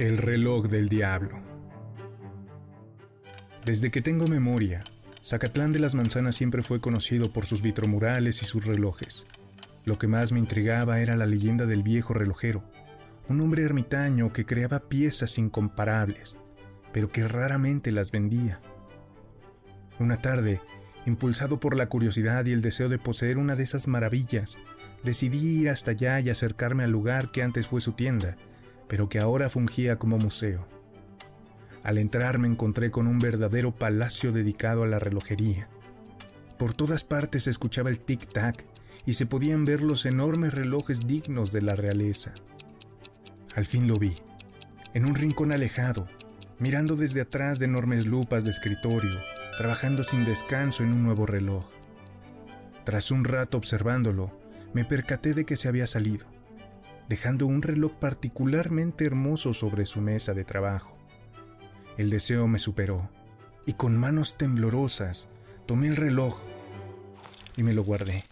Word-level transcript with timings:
El 0.00 0.18
reloj 0.18 0.66
del 0.66 0.88
diablo. 0.88 1.40
Desde 3.64 3.92
que 3.92 4.02
tengo 4.02 4.26
memoria, 4.26 4.82
Zacatlán 5.24 5.70
de 5.70 5.78
las 5.78 5.94
Manzanas 5.94 6.34
siempre 6.34 6.62
fue 6.62 6.80
conocido 6.80 7.32
por 7.32 7.46
sus 7.46 7.62
vitromurales 7.62 8.42
y 8.42 8.44
sus 8.44 8.66
relojes. 8.66 9.24
Lo 9.84 9.96
que 9.96 10.08
más 10.08 10.32
me 10.32 10.40
intrigaba 10.40 10.98
era 10.98 11.14
la 11.14 11.26
leyenda 11.26 11.66
del 11.66 11.84
viejo 11.84 12.12
relojero, 12.12 12.64
un 13.28 13.40
hombre 13.40 13.62
ermitaño 13.62 14.32
que 14.32 14.44
creaba 14.44 14.88
piezas 14.88 15.38
incomparables, 15.38 16.34
pero 16.92 17.08
que 17.12 17.28
raramente 17.28 17.92
las 17.92 18.10
vendía. 18.10 18.60
Una 20.00 20.20
tarde, 20.20 20.60
impulsado 21.06 21.60
por 21.60 21.76
la 21.76 21.88
curiosidad 21.88 22.44
y 22.46 22.52
el 22.52 22.62
deseo 22.62 22.88
de 22.88 22.98
poseer 22.98 23.38
una 23.38 23.54
de 23.54 23.62
esas 23.62 23.86
maravillas, 23.86 24.58
decidí 25.04 25.60
ir 25.60 25.68
hasta 25.68 25.92
allá 25.92 26.18
y 26.18 26.30
acercarme 26.30 26.82
al 26.82 26.90
lugar 26.90 27.30
que 27.30 27.44
antes 27.44 27.68
fue 27.68 27.80
su 27.80 27.92
tienda, 27.92 28.36
pero 28.88 29.08
que 29.08 29.18
ahora 29.18 29.50
fungía 29.50 29.98
como 29.98 30.18
museo. 30.18 30.66
Al 31.82 31.98
entrar 31.98 32.38
me 32.38 32.48
encontré 32.48 32.90
con 32.90 33.06
un 33.06 33.18
verdadero 33.18 33.72
palacio 33.72 34.32
dedicado 34.32 34.84
a 34.84 34.86
la 34.86 34.98
relojería. 34.98 35.68
Por 36.58 36.72
todas 36.72 37.04
partes 37.04 37.44
se 37.44 37.50
escuchaba 37.50 37.90
el 37.90 38.04
tic-tac 38.04 38.64
y 39.04 39.14
se 39.14 39.26
podían 39.26 39.64
ver 39.64 39.82
los 39.82 40.06
enormes 40.06 40.54
relojes 40.54 41.06
dignos 41.06 41.52
de 41.52 41.62
la 41.62 41.74
realeza. 41.74 42.32
Al 43.54 43.66
fin 43.66 43.86
lo 43.86 43.96
vi, 43.96 44.14
en 44.94 45.04
un 45.04 45.14
rincón 45.14 45.52
alejado, 45.52 46.08
mirando 46.58 46.96
desde 46.96 47.20
atrás 47.20 47.58
de 47.58 47.66
enormes 47.66 48.06
lupas 48.06 48.44
de 48.44 48.50
escritorio, 48.50 49.18
trabajando 49.58 50.02
sin 50.02 50.24
descanso 50.24 50.82
en 50.82 50.92
un 50.92 51.02
nuevo 51.02 51.26
reloj. 51.26 51.66
Tras 52.84 53.10
un 53.10 53.24
rato 53.24 53.58
observándolo, 53.58 54.38
me 54.72 54.84
percaté 54.84 55.34
de 55.34 55.44
que 55.44 55.56
se 55.56 55.68
había 55.68 55.86
salido 55.86 56.33
dejando 57.08 57.46
un 57.46 57.62
reloj 57.62 57.92
particularmente 57.98 59.04
hermoso 59.04 59.52
sobre 59.52 59.86
su 59.86 60.00
mesa 60.00 60.34
de 60.34 60.44
trabajo. 60.44 60.96
El 61.96 62.10
deseo 62.10 62.48
me 62.48 62.58
superó, 62.58 63.08
y 63.66 63.74
con 63.74 63.96
manos 63.96 64.36
temblorosas 64.36 65.28
tomé 65.66 65.88
el 65.88 65.96
reloj 65.96 66.38
y 67.56 67.62
me 67.62 67.74
lo 67.74 67.84
guardé. 67.84 68.24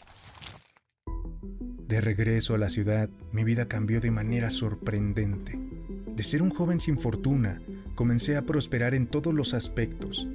De 1.86 2.00
regreso 2.00 2.54
a 2.54 2.58
la 2.58 2.70
ciudad, 2.70 3.10
mi 3.32 3.44
vida 3.44 3.68
cambió 3.68 4.00
de 4.00 4.10
manera 4.10 4.50
sorprendente. 4.50 5.58
De 6.06 6.22
ser 6.22 6.42
un 6.42 6.50
joven 6.50 6.80
sin 6.80 6.98
fortuna, 6.98 7.60
comencé 7.94 8.36
a 8.36 8.42
prosperar 8.42 8.94
en 8.94 9.06
todos 9.06 9.34
los 9.34 9.54
aspectos. 9.54 10.28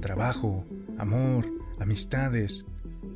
Trabajo, 0.00 0.64
amor, 0.98 1.50
amistades, 1.80 2.64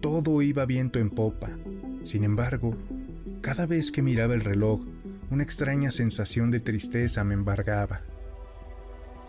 todo 0.01 0.43
iba 0.43 0.67
viento 0.67 0.99
en 0.99 1.11
popa. 1.11 1.57
Sin 2.03 2.25
embargo, 2.25 2.77
cada 3.47 3.65
vez 3.65 3.93
que 3.93 4.03
miraba 4.03 4.35
el 4.35 4.41
reloj, 4.41 4.81
una 5.31 5.45
extraña 5.45 5.93
sensación 5.93 6.51
de 6.51 6.59
tristeza 6.59 7.23
me 7.23 7.35
embargaba. 7.35 8.01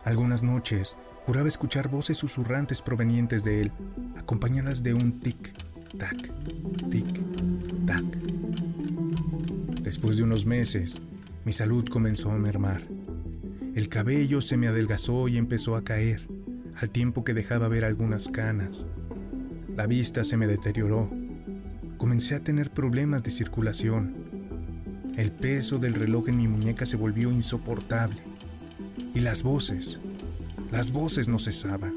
Algunas 0.05 0.41
noches 0.41 0.97
juraba 1.27 1.47
escuchar 1.47 1.87
voces 1.87 2.17
susurrantes 2.17 2.81
provenientes 2.81 3.43
de 3.43 3.61
él, 3.61 3.71
acompañadas 4.17 4.81
de 4.81 4.95
un 4.95 5.19
tic-tac, 5.19 6.31
tic-tac. 6.89 8.05
Después 9.83 10.17
de 10.17 10.23
unos 10.23 10.47
meses, 10.47 10.99
mi 11.45 11.53
salud 11.53 11.87
comenzó 11.87 12.31
a 12.31 12.39
mermar. 12.39 12.81
El 13.75 13.87
cabello 13.87 14.41
se 14.41 14.57
me 14.57 14.67
adelgazó 14.67 15.27
y 15.27 15.37
empezó 15.37 15.75
a 15.75 15.83
caer, 15.83 16.27
al 16.75 16.89
tiempo 16.89 17.23
que 17.23 17.35
dejaba 17.35 17.67
ver 17.67 17.85
algunas 17.85 18.29
canas. 18.29 18.87
La 19.75 19.85
vista 19.85 20.23
se 20.23 20.37
me 20.37 20.47
deterioró 20.47 21.07
comencé 21.97 22.35
a 22.35 22.43
tener 22.43 22.71
problemas 22.71 23.23
de 23.23 23.31
circulación. 23.31 24.15
El 25.17 25.31
peso 25.31 25.79
del 25.79 25.95
reloj 25.95 26.29
en 26.29 26.37
mi 26.37 26.47
muñeca 26.47 26.85
se 26.85 26.95
volvió 26.95 27.31
insoportable. 27.31 28.21
Y 29.13 29.21
las 29.21 29.41
voces, 29.43 29.99
las 30.71 30.91
voces 30.91 31.27
no 31.27 31.39
cesaban. 31.39 31.95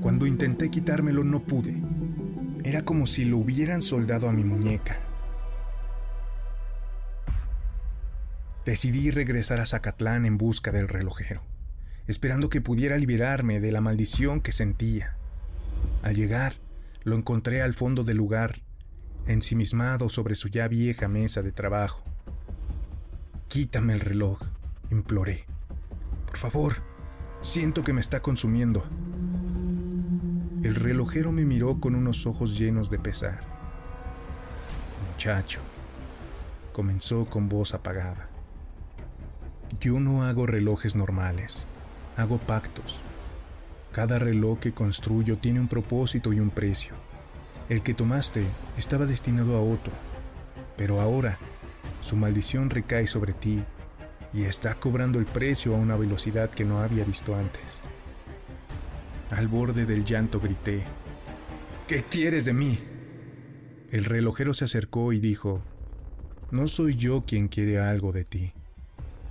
Cuando 0.00 0.26
intenté 0.26 0.70
quitármelo 0.70 1.24
no 1.24 1.40
pude. 1.42 1.82
Era 2.62 2.84
como 2.84 3.06
si 3.06 3.24
lo 3.24 3.38
hubieran 3.38 3.82
soldado 3.82 4.28
a 4.28 4.32
mi 4.32 4.44
muñeca. 4.44 4.96
Decidí 8.64 9.10
regresar 9.10 9.60
a 9.60 9.66
Zacatlán 9.66 10.24
en 10.24 10.38
busca 10.38 10.72
del 10.72 10.88
relojero, 10.88 11.42
esperando 12.06 12.48
que 12.48 12.62
pudiera 12.62 12.96
liberarme 12.96 13.60
de 13.60 13.72
la 13.72 13.82
maldición 13.82 14.40
que 14.40 14.52
sentía. 14.52 15.16
Al 16.02 16.14
llegar, 16.14 16.54
lo 17.02 17.16
encontré 17.16 17.60
al 17.60 17.74
fondo 17.74 18.04
del 18.04 18.16
lugar, 18.16 18.62
ensimismado 19.26 20.08
sobre 20.08 20.34
su 20.34 20.48
ya 20.48 20.68
vieja 20.68 21.08
mesa 21.08 21.42
de 21.42 21.52
trabajo. 21.52 22.02
Quítame 23.48 23.92
el 23.92 24.00
reloj, 24.00 24.40
imploré. 24.90 25.44
Por 26.26 26.36
favor, 26.36 26.76
siento 27.40 27.82
que 27.82 27.92
me 27.92 28.00
está 28.00 28.20
consumiendo. 28.20 28.84
El 30.62 30.74
relojero 30.74 31.30
me 31.30 31.44
miró 31.44 31.78
con 31.80 31.94
unos 31.94 32.26
ojos 32.26 32.58
llenos 32.58 32.90
de 32.90 32.98
pesar. 32.98 33.40
Muchacho, 35.12 35.60
comenzó 36.72 37.26
con 37.26 37.48
voz 37.48 37.74
apagada. 37.74 38.28
Yo 39.80 40.00
no 40.00 40.24
hago 40.24 40.46
relojes 40.46 40.96
normales, 40.96 41.66
hago 42.16 42.38
pactos. 42.38 42.98
Cada 43.92 44.18
reloj 44.18 44.58
que 44.58 44.72
construyo 44.72 45.38
tiene 45.38 45.60
un 45.60 45.68
propósito 45.68 46.32
y 46.32 46.40
un 46.40 46.50
precio. 46.50 46.94
El 47.68 47.82
que 47.82 47.94
tomaste 47.94 48.44
estaba 48.76 49.06
destinado 49.06 49.56
a 49.56 49.62
otro, 49.62 49.92
pero 50.76 51.00
ahora 51.00 51.38
su 52.02 52.16
maldición 52.16 52.68
recae 52.68 53.06
sobre 53.06 53.32
ti 53.32 53.62
y 54.34 54.44
está 54.44 54.74
cobrando 54.74 55.18
el 55.18 55.24
precio 55.24 55.74
a 55.74 55.78
una 55.78 55.96
velocidad 55.96 56.50
que 56.50 56.64
no 56.64 56.80
había 56.80 57.04
visto 57.04 57.34
antes. 57.34 57.80
Al 59.30 59.48
borde 59.48 59.86
del 59.86 60.04
llanto 60.04 60.40
grité, 60.40 60.84
¿Qué 61.88 62.02
quieres 62.02 62.44
de 62.44 62.54
mí? 62.54 62.78
El 63.90 64.06
relojero 64.06 64.54
se 64.54 64.64
acercó 64.64 65.12
y 65.12 65.18
dijo, 65.18 65.62
No 66.50 66.66
soy 66.66 66.96
yo 66.96 67.24
quien 67.26 67.48
quiere 67.48 67.78
algo 67.78 68.10
de 68.12 68.24
ti. 68.24 68.52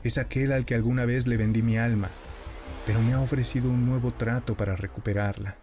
Es 0.03 0.17
aquel 0.17 0.51
al 0.51 0.63
que 0.65 0.75
alguna 0.75 1.05
vez 1.05 1.27
le 1.27 1.37
vendí 1.37 1.61
mi 1.61 1.77
alma, 1.77 2.09
pero 2.85 3.01
me 3.01 3.13
ha 3.13 3.19
ofrecido 3.19 3.69
un 3.69 3.85
nuevo 3.85 4.11
trato 4.11 4.55
para 4.55 4.75
recuperarla. 4.75 5.62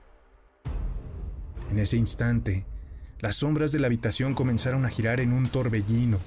En 1.71 1.79
ese 1.79 1.97
instante, 1.97 2.65
las 3.21 3.37
sombras 3.37 3.71
de 3.71 3.79
la 3.79 3.87
habitación 3.87 4.35
comenzaron 4.35 4.85
a 4.85 4.89
girar 4.89 5.21
en 5.21 5.33
un 5.33 5.49
torbellino 5.49 6.19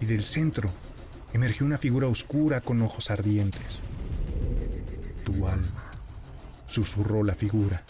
y 0.00 0.06
del 0.06 0.24
centro 0.24 0.72
emergió 1.32 1.66
una 1.66 1.78
figura 1.78 2.08
oscura 2.08 2.60
con 2.60 2.82
ojos 2.82 3.10
ardientes. 3.10 3.82
Tu 5.24 5.46
alma, 5.46 5.90
susurró 6.66 7.22
la 7.22 7.34
figura, 7.34 7.84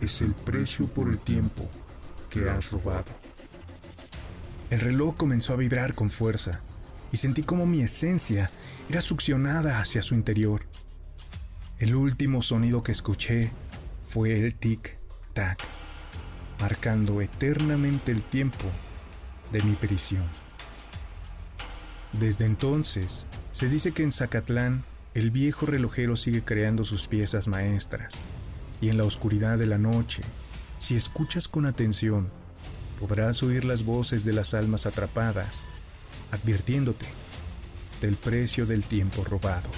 es 0.00 0.22
el 0.22 0.34
precio 0.34 0.86
por 0.86 1.08
el 1.08 1.18
tiempo 1.18 1.68
que 2.30 2.48
has 2.48 2.70
robado. 2.70 3.06
El 4.70 4.80
reloj 4.80 5.16
comenzó 5.16 5.54
a 5.54 5.56
vibrar 5.56 5.94
con 5.94 6.10
fuerza 6.10 6.60
y 7.10 7.16
sentí 7.16 7.42
como 7.42 7.66
mi 7.66 7.80
esencia 7.80 8.50
era 8.88 9.00
succionada 9.00 9.80
hacia 9.80 10.02
su 10.02 10.14
interior. 10.14 10.66
El 11.78 11.94
último 11.96 12.42
sonido 12.42 12.82
que 12.82 12.92
escuché 12.92 13.50
fue 14.06 14.38
el 14.38 14.58
tic-tac 14.60 15.58
marcando 16.60 17.20
eternamente 17.20 18.12
el 18.12 18.22
tiempo 18.22 18.66
de 19.52 19.62
mi 19.62 19.72
prisión. 19.72 20.24
Desde 22.12 22.46
entonces, 22.46 23.26
se 23.52 23.68
dice 23.68 23.92
que 23.92 24.02
en 24.02 24.12
Zacatlán 24.12 24.84
el 25.14 25.30
viejo 25.30 25.66
relojero 25.66 26.16
sigue 26.16 26.44
creando 26.44 26.84
sus 26.84 27.06
piezas 27.06 27.48
maestras, 27.48 28.14
y 28.80 28.88
en 28.88 28.96
la 28.96 29.04
oscuridad 29.04 29.58
de 29.58 29.66
la 29.66 29.78
noche, 29.78 30.22
si 30.78 30.96
escuchas 30.96 31.48
con 31.48 31.66
atención, 31.66 32.30
podrás 33.00 33.42
oír 33.42 33.64
las 33.64 33.84
voces 33.84 34.24
de 34.24 34.32
las 34.32 34.54
almas 34.54 34.86
atrapadas, 34.86 35.60
advirtiéndote 36.30 37.06
del 38.00 38.14
precio 38.16 38.66
del 38.66 38.84
tiempo 38.84 39.24
robado. 39.24 39.68